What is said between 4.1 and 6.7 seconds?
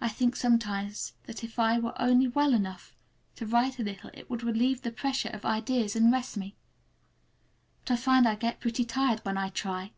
it would relieve the press of ideas and rest me.